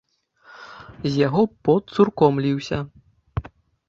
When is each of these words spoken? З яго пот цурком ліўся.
З 1.03 1.11
яго 1.27 1.41
пот 1.67 1.83
цурком 1.97 2.39
ліўся. 2.47 2.79